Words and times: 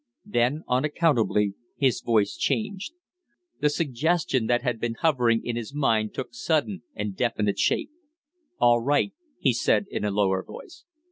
Then 0.25 0.63
unaccountably 0.67 1.53
his 1.77 2.01
voice 2.01 2.35
changed. 2.35 2.93
The 3.59 3.69
suggestion 3.69 4.47
that 4.47 4.63
had 4.63 4.79
been 4.79 4.95
hovering 4.95 5.45
in 5.45 5.55
his 5.55 5.75
mind 5.75 6.15
took 6.15 6.29
sudden 6.33 6.81
and 6.95 7.15
definite 7.15 7.59
shape. 7.59 7.91
"All 8.59 8.79
right!" 8.81 9.13
he 9.37 9.53
said, 9.53 9.85
in 9.91 10.03
a 10.03 10.09
lower 10.09 10.43
voice. 10.43 10.85